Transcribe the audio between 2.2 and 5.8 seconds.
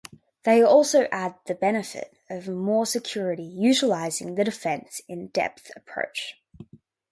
of more security utilizing the defense in depth